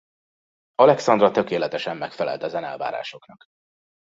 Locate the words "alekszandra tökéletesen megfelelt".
0.75-2.43